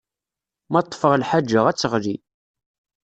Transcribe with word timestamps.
Ma 0.71 0.81
ṭṭfeɣ 0.85 1.13
lḥaǧa, 1.21 1.61
ad 1.69 1.77
teɣli. 1.77 2.15